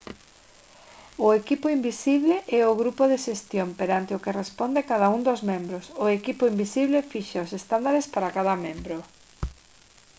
o 1.25 1.27
«equipo 1.41 1.65
invisible» 1.77 2.35
é 2.57 2.61
o 2.71 2.77
grupo 2.81 3.03
de 3.11 3.17
xestión 3.25 3.67
perante 3.79 4.11
o 4.17 4.21
que 4.23 4.37
responde 4.41 4.87
cada 4.91 5.07
un 5.15 5.21
dos 5.27 5.41
membros. 5.51 5.85
o 6.03 6.05
equipo 6.19 6.43
invisible 6.53 7.07
fixa 7.11 7.45
os 7.45 7.51
estándares 7.59 8.05
para 8.13 8.33
cada 8.37 8.53
membro 8.65 8.97